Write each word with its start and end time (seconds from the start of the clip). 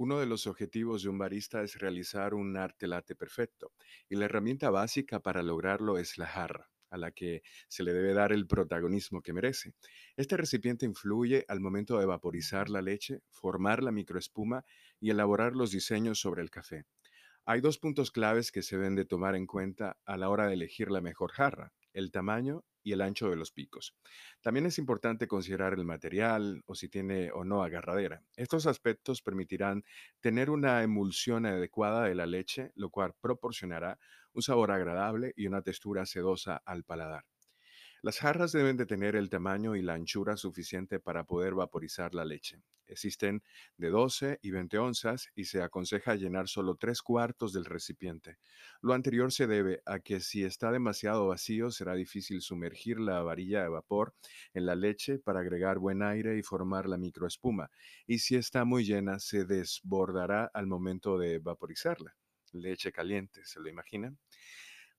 Uno 0.00 0.18
de 0.18 0.24
los 0.24 0.46
objetivos 0.46 1.02
de 1.02 1.10
un 1.10 1.18
barista 1.18 1.62
es 1.62 1.78
realizar 1.78 2.32
un 2.32 2.56
arte 2.56 2.86
latte 2.86 3.14
perfecto, 3.14 3.74
y 4.08 4.16
la 4.16 4.24
herramienta 4.24 4.70
básica 4.70 5.20
para 5.20 5.42
lograrlo 5.42 5.98
es 5.98 6.16
la 6.16 6.26
jarra, 6.26 6.70
a 6.88 6.96
la 6.96 7.10
que 7.10 7.42
se 7.68 7.82
le 7.82 7.92
debe 7.92 8.14
dar 8.14 8.32
el 8.32 8.46
protagonismo 8.46 9.20
que 9.20 9.34
merece. 9.34 9.74
Este 10.16 10.38
recipiente 10.38 10.86
influye 10.86 11.44
al 11.48 11.60
momento 11.60 11.98
de 11.98 12.06
vaporizar 12.06 12.70
la 12.70 12.80
leche, 12.80 13.20
formar 13.28 13.82
la 13.82 13.92
microespuma 13.92 14.64
y 15.00 15.10
elaborar 15.10 15.54
los 15.54 15.70
diseños 15.70 16.18
sobre 16.18 16.40
el 16.40 16.48
café. 16.48 16.86
Hay 17.44 17.60
dos 17.60 17.76
puntos 17.76 18.10
claves 18.10 18.52
que 18.52 18.62
se 18.62 18.78
deben 18.78 18.94
de 18.94 19.04
tomar 19.04 19.36
en 19.36 19.46
cuenta 19.46 19.98
a 20.06 20.16
la 20.16 20.30
hora 20.30 20.46
de 20.46 20.54
elegir 20.54 20.90
la 20.90 21.02
mejor 21.02 21.30
jarra, 21.32 21.74
el 21.92 22.10
tamaño 22.10 22.64
y 22.82 22.92
el 22.92 23.02
ancho 23.02 23.28
de 23.28 23.36
los 23.36 23.52
picos. 23.52 23.94
También 24.40 24.66
es 24.66 24.78
importante 24.78 25.28
considerar 25.28 25.74
el 25.74 25.84
material 25.84 26.62
o 26.66 26.74
si 26.74 26.88
tiene 26.88 27.30
o 27.32 27.44
no 27.44 27.62
agarradera. 27.62 28.22
Estos 28.36 28.66
aspectos 28.66 29.22
permitirán 29.22 29.84
tener 30.20 30.50
una 30.50 30.82
emulsión 30.82 31.46
adecuada 31.46 32.04
de 32.04 32.14
la 32.14 32.26
leche, 32.26 32.72
lo 32.74 32.90
cual 32.90 33.14
proporcionará 33.20 33.98
un 34.32 34.42
sabor 34.42 34.70
agradable 34.70 35.32
y 35.36 35.46
una 35.46 35.62
textura 35.62 36.06
sedosa 36.06 36.62
al 36.64 36.84
paladar. 36.84 37.24
Las 38.02 38.18
jarras 38.18 38.52
deben 38.52 38.78
de 38.78 38.86
tener 38.86 39.14
el 39.14 39.28
tamaño 39.28 39.76
y 39.76 39.82
la 39.82 39.92
anchura 39.92 40.38
suficiente 40.38 41.00
para 41.00 41.24
poder 41.24 41.54
vaporizar 41.54 42.14
la 42.14 42.24
leche. 42.24 42.62
Existen 42.86 43.42
de 43.76 43.90
12 43.90 44.38
y 44.42 44.50
20 44.50 44.78
onzas 44.78 45.28
y 45.34 45.44
se 45.44 45.62
aconseja 45.62 46.14
llenar 46.14 46.48
solo 46.48 46.76
tres 46.76 47.02
cuartos 47.02 47.52
del 47.52 47.66
recipiente. 47.66 48.38
Lo 48.80 48.94
anterior 48.94 49.30
se 49.32 49.46
debe 49.46 49.82
a 49.84 50.00
que 50.00 50.20
si 50.20 50.44
está 50.44 50.72
demasiado 50.72 51.28
vacío 51.28 51.70
será 51.70 51.94
difícil 51.94 52.40
sumergir 52.40 52.98
la 52.98 53.22
varilla 53.22 53.62
de 53.62 53.68
vapor 53.68 54.14
en 54.54 54.64
la 54.64 54.76
leche 54.76 55.18
para 55.18 55.40
agregar 55.40 55.78
buen 55.78 56.02
aire 56.02 56.38
y 56.38 56.42
formar 56.42 56.88
la 56.88 56.96
microespuma. 56.96 57.70
Y 58.06 58.20
si 58.20 58.34
está 58.34 58.64
muy 58.64 58.84
llena 58.84 59.20
se 59.20 59.44
desbordará 59.44 60.50
al 60.54 60.66
momento 60.66 61.18
de 61.18 61.38
vaporizarla. 61.38 62.16
Leche 62.52 62.92
caliente, 62.92 63.44
¿se 63.44 63.60
lo 63.60 63.68
imaginan? 63.68 64.18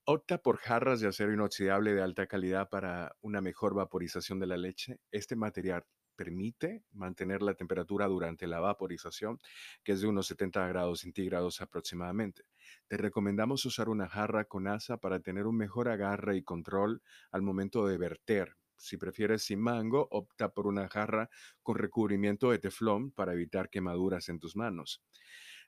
Opta 0.04 0.38
por 0.38 0.56
jarras 0.56 0.98
de 0.98 1.06
acero 1.06 1.32
inoxidable 1.32 1.94
de 1.94 2.02
alta 2.02 2.26
calidad 2.26 2.68
para 2.68 3.14
una 3.20 3.40
mejor 3.40 3.72
vaporización 3.72 4.40
de 4.40 4.48
la 4.48 4.56
leche. 4.56 4.98
Este 5.12 5.36
material 5.36 5.84
permite 6.16 6.82
mantener 6.90 7.40
la 7.40 7.54
temperatura 7.54 8.08
durante 8.08 8.48
la 8.48 8.58
vaporización, 8.58 9.38
que 9.84 9.92
es 9.92 10.00
de 10.00 10.08
unos 10.08 10.26
70 10.26 10.66
grados 10.66 11.02
centígrados 11.02 11.60
aproximadamente. 11.60 12.42
Te 12.88 12.96
recomendamos 12.96 13.64
usar 13.64 13.88
una 13.88 14.08
jarra 14.08 14.46
con 14.46 14.66
asa 14.66 14.96
para 14.96 15.20
tener 15.20 15.46
un 15.46 15.56
mejor 15.56 15.88
agarre 15.88 16.36
y 16.36 16.42
control 16.42 17.00
al 17.30 17.42
momento 17.42 17.86
de 17.86 17.96
verter. 17.96 18.56
Si 18.74 18.96
prefieres 18.96 19.44
sin 19.44 19.60
mango, 19.60 20.08
opta 20.10 20.52
por 20.52 20.66
una 20.66 20.88
jarra 20.88 21.30
con 21.62 21.76
recubrimiento 21.76 22.50
de 22.50 22.58
teflón 22.58 23.12
para 23.12 23.34
evitar 23.34 23.70
quemaduras 23.70 24.28
en 24.28 24.40
tus 24.40 24.56
manos. 24.56 25.00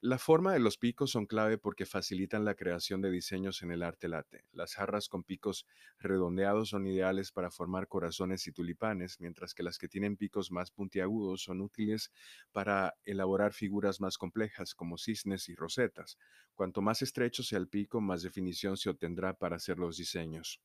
La 0.06 0.18
forma 0.18 0.52
de 0.52 0.58
los 0.58 0.76
picos 0.76 1.12
son 1.12 1.24
clave 1.24 1.56
porque 1.56 1.86
facilitan 1.86 2.44
la 2.44 2.54
creación 2.54 3.00
de 3.00 3.10
diseños 3.10 3.62
en 3.62 3.70
el 3.70 3.82
arte 3.82 4.06
late. 4.06 4.44
Las 4.52 4.74
jarras 4.74 5.08
con 5.08 5.24
picos 5.24 5.66
redondeados 5.98 6.68
son 6.68 6.86
ideales 6.86 7.32
para 7.32 7.50
formar 7.50 7.88
corazones 7.88 8.46
y 8.46 8.52
tulipanes, 8.52 9.18
mientras 9.18 9.54
que 9.54 9.62
las 9.62 9.78
que 9.78 9.88
tienen 9.88 10.18
picos 10.18 10.52
más 10.52 10.70
puntiagudos 10.70 11.44
son 11.44 11.62
útiles 11.62 12.12
para 12.52 12.98
elaborar 13.06 13.54
figuras 13.54 13.98
más 14.02 14.18
complejas 14.18 14.74
como 14.74 14.98
cisnes 14.98 15.48
y 15.48 15.54
rosetas. 15.54 16.18
Cuanto 16.54 16.82
más 16.82 17.00
estrecho 17.00 17.42
sea 17.42 17.58
el 17.58 17.68
pico, 17.68 18.02
más 18.02 18.20
definición 18.20 18.76
se 18.76 18.90
obtendrá 18.90 19.32
para 19.32 19.56
hacer 19.56 19.78
los 19.78 19.96
diseños. 19.96 20.60